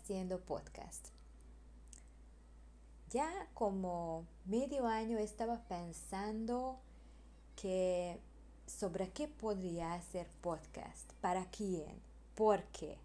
[0.00, 1.08] haciendo podcast.
[3.10, 6.78] Ya como medio año estaba pensando
[7.56, 8.18] que
[8.66, 12.00] sobre qué podría hacer podcast, para quién,
[12.34, 12.98] por qué.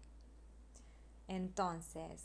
[1.28, 2.22] Entonces,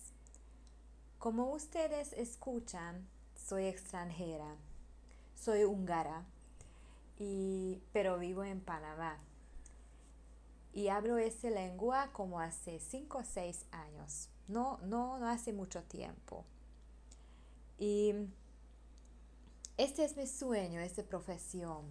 [1.19, 4.55] como ustedes escuchan, soy extranjera,
[5.35, 6.23] soy húngara,
[7.19, 9.17] y, pero vivo en Panamá.
[10.73, 15.83] Y hablo esa lengua como hace 5 o 6 años, no, no, no hace mucho
[15.83, 16.45] tiempo.
[17.77, 18.13] Y
[19.77, 21.85] este es mi sueño, esta profesión.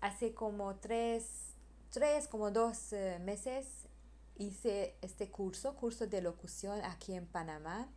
[0.00, 1.54] Hace como tres,
[1.90, 3.88] tres como dos eh, meses
[4.36, 7.88] hice este curso, curso de locución aquí en Panamá,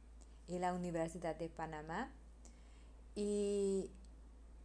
[0.48, 2.14] en la Universidad de Panamá.
[3.16, 3.92] Y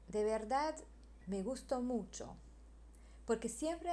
[0.08, 0.74] de verdad
[1.27, 2.36] me gustó mucho,
[3.24, 3.91] porque siempre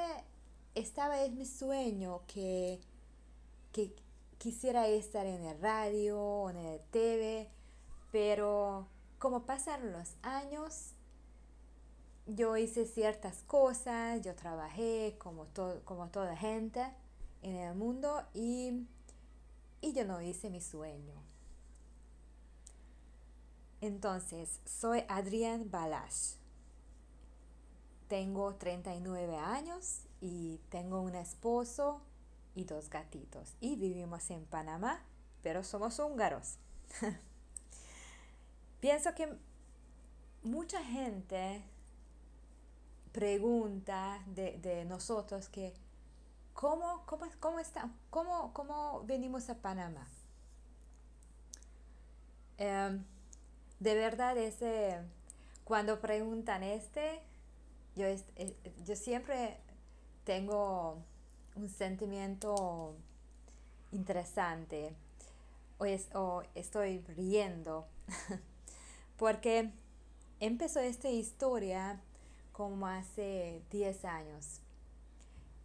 [0.75, 2.79] estaba en mi sueño que,
[3.71, 3.95] que
[4.37, 7.49] quisiera estar en el radio o en el TV,
[8.11, 8.87] pero
[9.19, 10.93] como pasaron los años,
[12.27, 15.47] yo hice ciertas cosas, yo trabajé como,
[15.85, 16.85] como toda gente
[17.41, 18.85] en el mundo y,
[19.81, 21.13] y yo no hice mi sueño.
[23.79, 26.35] Entonces, soy Adrián Balash.
[28.07, 32.01] Tengo 39 años y tengo un esposo
[32.57, 33.55] y dos gatitos.
[33.61, 35.03] Y vivimos en Panamá,
[35.43, 36.57] pero somos húngaros.
[38.79, 39.31] Pienso que
[40.43, 41.63] mucha gente
[43.11, 45.73] pregunta de, nosotros que
[46.53, 50.07] ¿cómo, cómo, cómo, está, cómo, cómo venimos a Panamá.
[52.57, 53.03] Em,
[53.79, 54.99] de verdad, ese,
[55.63, 57.21] cuando preguntan este,
[57.95, 59.57] yo, eh, yo siempre
[60.23, 60.97] tengo
[61.57, 62.95] un sentimiento
[63.91, 64.93] interesante
[66.13, 67.85] o estoy riendo
[69.17, 69.71] porque
[70.39, 71.99] empezó esta historia
[72.51, 74.61] como hace 10 años.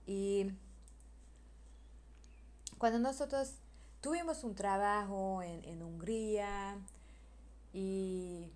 [0.06, 0.52] Y
[2.78, 3.54] cuando nosotros
[4.00, 6.76] tuvimos un trabajo en, Hungría
[7.72, 8.50] y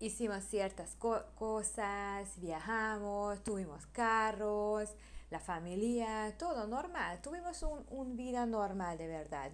[0.00, 0.96] hicimos ciertas
[1.38, 4.90] cosas, viajamos, tuvimos carros,
[5.30, 9.50] la familia, todo normal, tuvimos un, un vida normal de verdad.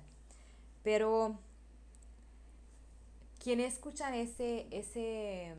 [0.82, 1.38] Pero
[3.47, 5.54] quienes escuchan ese, ese,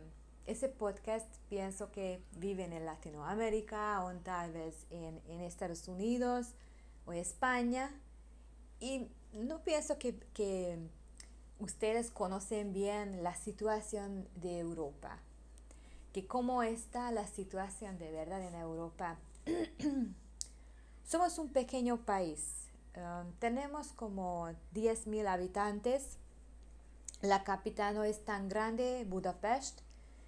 [0.46, 6.48] ese podcast pienso que viven en Latinoamérica o tal vez en, Estados Unidos
[7.06, 7.90] o España.
[8.82, 10.78] Y no pienso que, que
[11.60, 15.20] ustedes conocen bien la situación de Europa,
[16.12, 19.18] que cómo está la situación de verdad en Europa.
[21.06, 26.18] Somos un pequeño país, um, tenemos como 10.000 habitantes.
[27.22, 29.82] La capital no es tan grande, Budapest,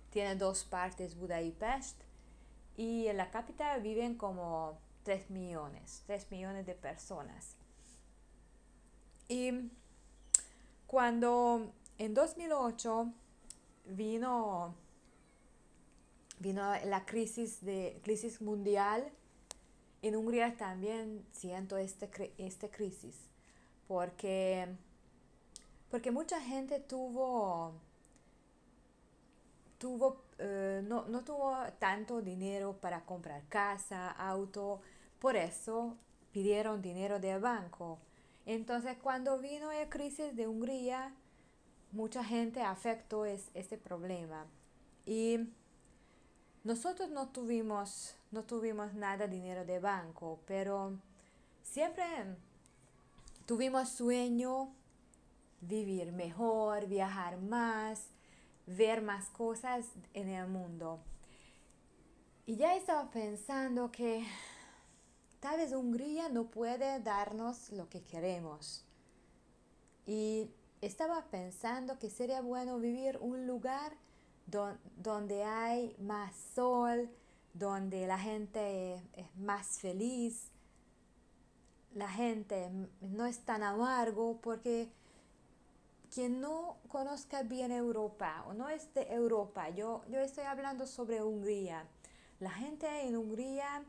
[0.10, 2.02] tiene dos partes, Budapest,
[2.78, 7.56] y en la capital viven como 3 millones, 3 millones de personas.
[9.28, 9.70] Y
[10.88, 13.14] cuando en 2008
[13.86, 14.74] vino,
[16.40, 19.12] vino la crisis, de, crisis mundial,
[20.02, 23.30] en Hungría también siento esta este crisis,
[23.88, 24.68] porque
[25.90, 27.74] porque mucha gente tuvo,
[29.80, 34.82] tuvo eh, no, no tuvo tanto dinero para comprar casa, auto,
[35.20, 35.98] por eso
[36.32, 38.00] pidieron dinero del banco.
[38.46, 41.14] Entonces cuando vino la crisis de Hungría,
[41.92, 44.46] mucha gente afectó es, este problema.
[45.06, 45.50] Y
[46.64, 50.98] nosotros no tuvimos, no tuvimos nada dinero de banco, pero
[51.64, 52.06] siempre
[53.46, 54.74] tuvimos sueño
[55.62, 58.08] vivir mejor, viajar más,
[58.66, 61.00] ver más cosas en el mundo.
[62.46, 64.26] Y ya estaba pensando que
[65.40, 68.84] tal vez Hungría no puede darnos lo que queremos.
[70.06, 70.50] Y
[70.82, 73.94] estaba pensando que sería bueno vivir un lugar
[74.50, 77.10] donde hay más sol,
[77.54, 80.52] donde la gente es más feliz,
[81.94, 82.70] la gente
[83.02, 84.90] no es tan amargo, porque
[86.14, 91.22] quien no conozca bien Europa o no es de Europa, yo, yo estoy hablando sobre
[91.22, 91.88] Hungría.
[92.40, 93.84] La gente en Hungría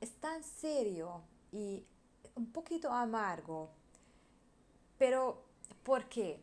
[0.00, 1.22] es tan serio
[1.52, 1.84] y
[2.34, 3.70] un poquito amargo.
[4.98, 5.42] Pero,
[5.82, 6.42] ¿por qué?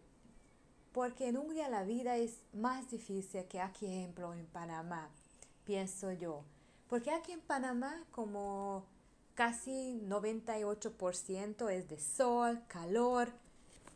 [0.93, 5.09] Porque en Hungría la vida es más difícil que aquí, ejemplo, en Panamá,
[5.65, 6.45] pienso yo.
[6.87, 8.85] Porque aquí en Panamá, como
[9.33, 13.33] casi 98% es de sol, calor,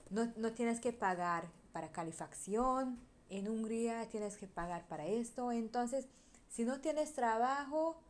[0.10, 3.00] no, no tienes que pagar para calefacción,
[3.30, 6.08] en Hungría tienes que pagar para esto, entonces
[6.50, 8.02] si no tienes trabajo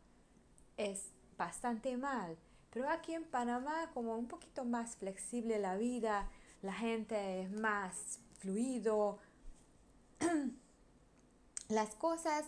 [0.78, 2.38] es bastante mal.
[2.72, 6.30] Pero aquí en Panamá como un poquito más flexible la vida,
[6.62, 9.20] la gente es más fluido,
[11.70, 12.46] las cosas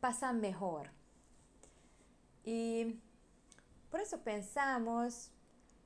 [0.00, 0.90] pasan mejor.
[2.44, 3.00] Y
[3.90, 5.30] por eso pensamos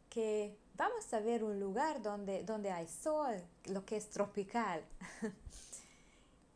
[0.08, 3.36] que vamos a ver un lugar donde, donde hay sol,
[3.66, 4.84] lo que es tropical.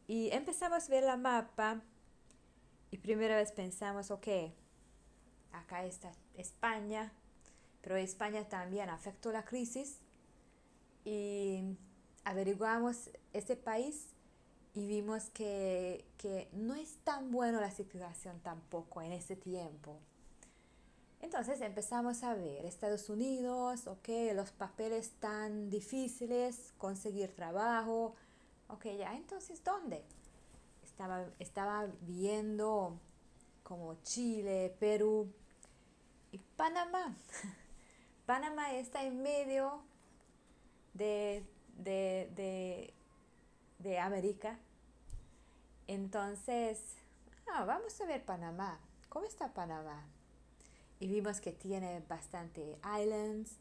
[0.08, 1.82] y empezamos a ver la mapa
[2.90, 4.28] y primera vez pensamos, ok,
[5.52, 7.12] acá está España,
[7.80, 9.98] pero España también afectó la crisis
[11.04, 11.76] y
[12.24, 14.08] averiguamos ese país
[14.74, 16.04] y vimos que,
[16.52, 19.98] no es tan buena la situación tampoco en ese tiempo.
[21.20, 28.14] Entonces empezamos a ver Estados Unidos, ok, los papeles tan difíciles, conseguir trabajo,
[28.68, 30.04] ok, ya, entonces ¿dónde?
[30.82, 32.98] Estaba, estaba viendo
[33.62, 35.32] como Chile, Perú
[36.32, 37.14] y Panamá.
[38.26, 39.82] Panamá está en medio
[40.94, 41.44] de,
[41.76, 42.92] de
[43.82, 44.58] de América.
[45.86, 46.96] Entonces,
[47.52, 48.78] ah, vamos a ver Panamá.
[49.08, 50.06] ¿Cómo está Panamá?
[51.00, 53.56] Y vimos que tiene bastante islands,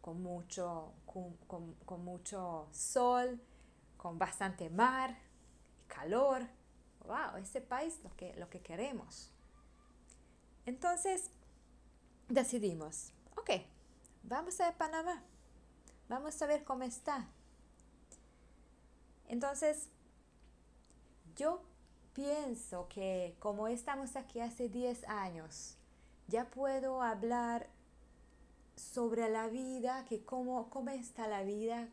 [0.00, 3.40] con mucho, con, mucho sol,
[3.96, 5.16] con bastante mar,
[5.88, 6.46] calor.
[7.06, 7.38] ¡Wow!
[7.40, 9.30] Ese país lo que, lo que queremos.
[10.66, 11.30] Entonces,
[12.28, 13.50] decidimos, ok,
[14.22, 15.24] vamos a Panamá.
[16.12, 17.26] Vamos a ver cómo está.
[19.28, 19.88] Entonces,
[21.34, 21.62] yo
[22.12, 25.78] pienso que como estamos aquí hace 10 años,
[26.28, 27.70] ya puedo hablar
[28.76, 31.88] sobre la vida, que cómo, cómo está la vida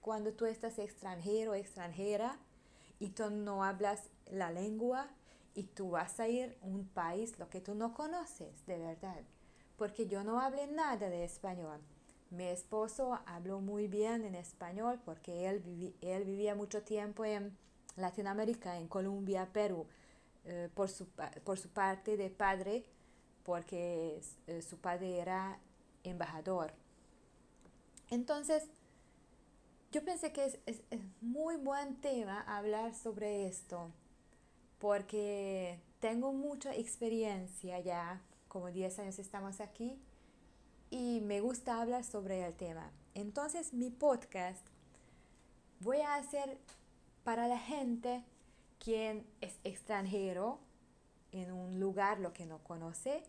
[0.00, 2.38] cuando tú estás extranjero extranjera
[3.00, 5.08] y tú no hablas la lengua
[5.52, 9.24] y tú vas a ir a un país lo que tú no conoces de verdad.
[9.76, 11.80] Porque yo no hablé nada de español.
[12.34, 15.60] Mi esposo habló muy bien en español porque él,
[16.24, 17.56] vivía mucho tiempo en
[17.96, 19.86] Latinoamérica, en Colombia, Perú,
[20.44, 21.06] eh, por, su,
[21.72, 22.84] parte de padre,
[23.44, 25.60] porque eh, su padre era
[26.02, 26.72] embajador.
[28.10, 28.64] Entonces,
[29.92, 30.80] yo pensé que es,
[31.20, 33.92] muy buen tema hablar sobre esto,
[34.80, 40.00] porque tengo mucha experiencia ya, como 10 años estamos aquí,
[40.94, 42.88] y me gusta hablar sobre el tema.
[43.14, 44.64] Entonces mi podcast
[45.80, 46.56] voy a hacer
[47.24, 48.22] para la gente
[48.78, 50.60] quien es extranjero
[51.32, 53.24] en un lugar lo que no conoce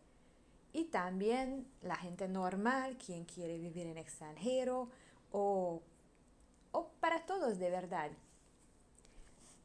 [0.73, 4.89] y también la gente normal quien quiere vivir en extranjero
[5.31, 5.81] o,
[6.71, 8.11] o para todos de verdad.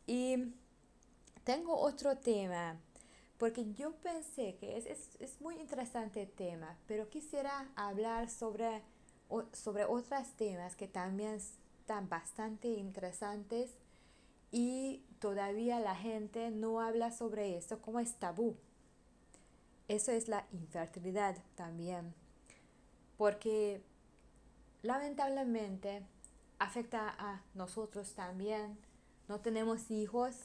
[0.06, 0.54] Y
[1.44, 2.80] tengo otro tema
[3.40, 8.82] porque yo pensé que es, es, es muy interesante el tema, pero quisiera hablar sobre,
[9.54, 13.78] sobre otros temas que también están bastante interesantes
[14.50, 18.58] y todavía la gente no habla sobre esto como es tabú.
[19.88, 22.12] Eso es la infertilidad también,
[23.16, 23.82] porque
[24.82, 26.02] lamentablemente
[26.58, 28.76] afecta a nosotros también.
[29.28, 30.36] No tenemos hijos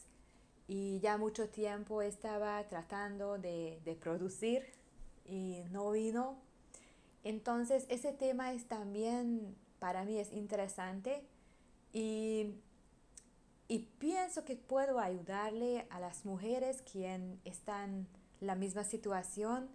[0.68, 4.64] y ya mucho tiempo estaba tratando de, producir
[5.26, 6.38] y no vino.
[7.24, 11.24] Entonces ese tema es también para mí es interesante
[11.94, 12.56] y,
[13.68, 18.08] y pienso que puedo ayudarle a las mujeres quien están
[18.42, 19.70] en la misma situación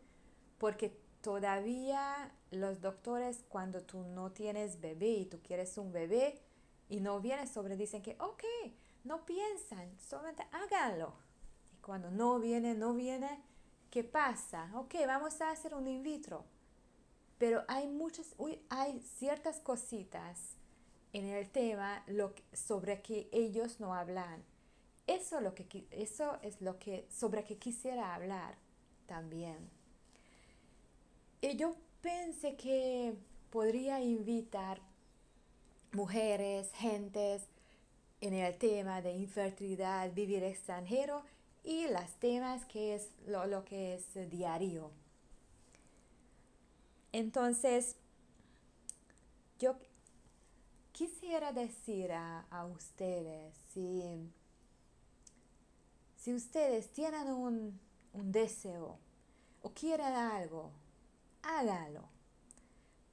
[0.59, 6.41] porque todavía los doctores cuando tú no tienes bebé y tú quieres un bebé
[6.89, 8.43] y no vienes sobre dicen que ok
[9.05, 11.15] no piensan, solamente háganlo.
[11.73, 13.43] Y cuando no viene, no viene,
[13.91, 14.71] ¿qué pasa?
[14.75, 16.45] Ok, vamos a hacer un in vitro.
[17.39, 18.35] Pero hay muchas,
[18.69, 20.57] hay ciertas cositas
[21.13, 24.45] en el tema lo sobre que ellos no hablan.
[25.07, 28.57] Eso, lo que, eso es lo que sobre que quisiera hablar
[29.07, 29.71] también.
[31.41, 33.17] Y yo pensé que
[33.51, 34.81] podría invitar
[35.93, 37.49] mujeres, gentes,
[38.21, 41.23] en el tema de infertilidad, vivir extranjero
[41.65, 44.91] y las temas que es lo, que es diario.
[47.13, 47.97] Entonces,
[49.59, 49.77] yo
[50.93, 54.03] quisiera decir a, ustedes, si,
[56.17, 57.81] si ustedes tienen un,
[58.13, 58.99] un deseo
[59.63, 60.73] o quieren algo
[61.43, 62.09] hágalo.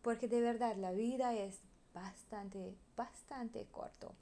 [0.01, 1.59] Porque de verdad la vida es
[1.93, 4.13] bastante, bastante corto.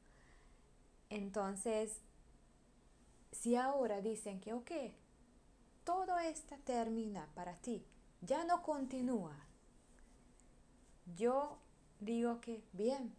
[1.10, 2.02] Entonces,
[3.32, 4.72] si ahora dicen que, ok,
[5.84, 7.86] todo esto termina para ti,
[8.22, 9.38] ya no continúa,
[11.16, 11.58] yo
[12.00, 13.14] digo que bien,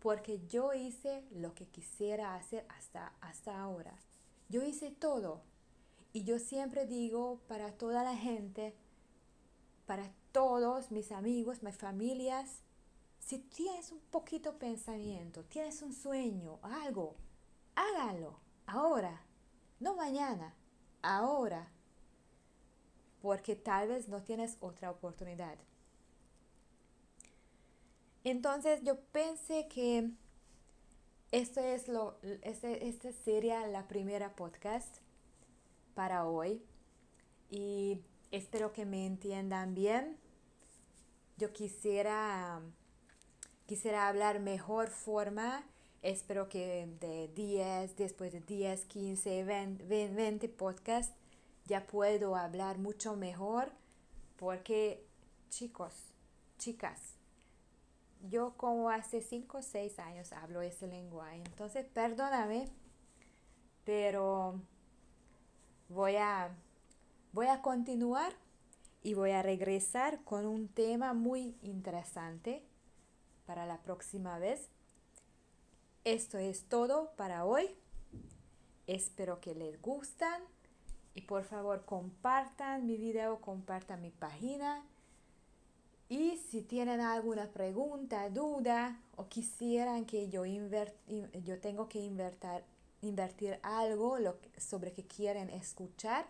[0.00, 3.94] porque yo hice lo que quisiera hacer hasta, hasta ahora.
[4.48, 5.42] Yo hice todo.
[6.12, 8.74] Y yo siempre digo para toda la gente,
[9.86, 12.62] para todos mis amigos, mis familias,
[13.30, 17.14] si tienes un poquito pensamiento, tienes un sueño, algo,
[17.76, 19.22] hágalo ahora,
[19.78, 20.56] no mañana,
[21.00, 21.70] ahora,
[23.22, 25.56] porque tal vez no tienes otra oportunidad.
[28.24, 30.10] Entonces yo pensé que
[31.30, 34.96] esto es lo, este, esta sería la primera podcast
[35.94, 36.64] para hoy
[37.48, 40.18] y espero que me entiendan bien.
[41.36, 42.60] Yo quisiera,
[43.70, 45.62] quisiera hablar mejor forma.
[46.02, 51.14] Espero que de 10, después de 10, 15, 20, 20 podcasts
[51.66, 53.70] ya puedo hablar mucho mejor
[54.38, 55.06] porque
[55.50, 55.94] chicos,
[56.58, 57.14] chicas,
[58.28, 62.68] yo como hace 5 o 6 años hablo ese lenguaje, entonces perdóname,
[63.84, 64.60] pero
[65.88, 66.50] voy a,
[67.32, 68.32] voy a continuar
[69.04, 72.64] y voy a regresar con un tema muy interesante
[73.50, 74.68] para la próxima vez.
[76.04, 77.68] Esto es todo para hoy.
[78.86, 80.40] Espero que les gustan
[81.16, 84.86] y por favor compartan mi video, compartan mi página
[86.08, 92.62] y si tienen alguna pregunta, duda o quisieran que yo, yo tengo que invertir,
[93.02, 94.16] invertir algo
[94.58, 96.24] sobre que quieren escuchar,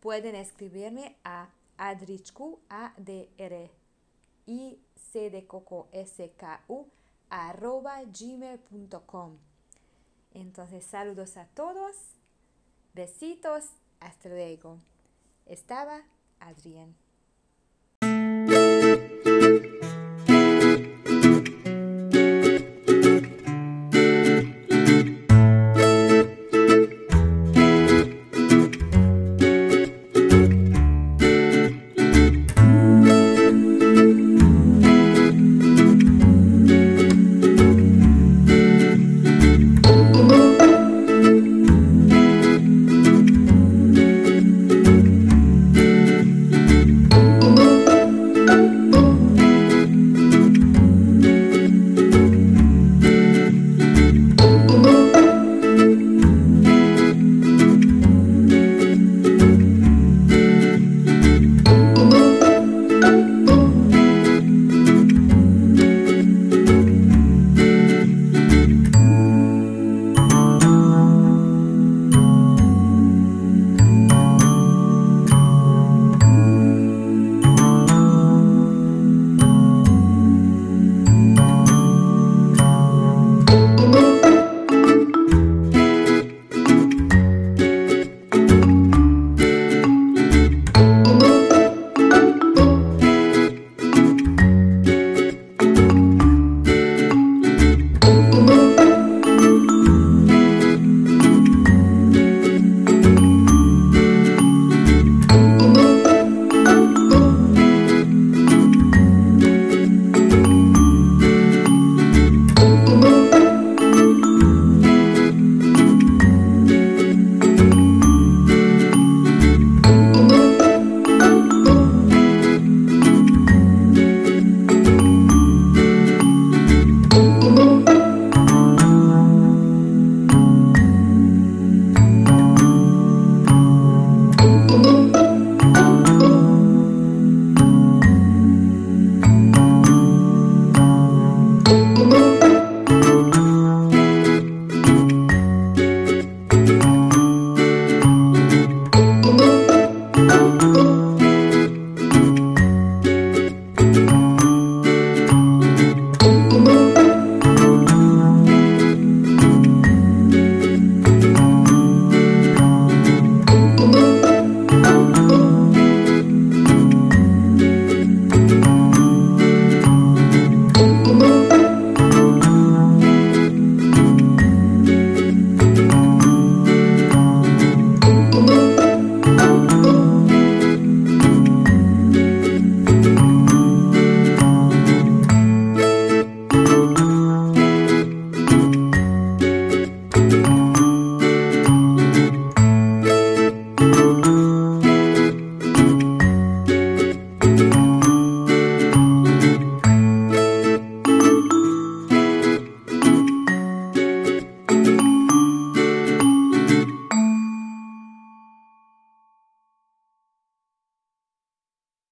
[0.00, 3.85] pueden escribirme a adrichku, a d r
[4.46, 6.86] i c de coco s k u
[7.30, 9.36] arroba gmail.com.
[10.32, 11.96] Entonces saludos a todos,
[12.94, 13.64] besitos,
[14.00, 14.78] hasta luego.
[15.46, 16.02] Estaba
[16.40, 16.94] Adrián.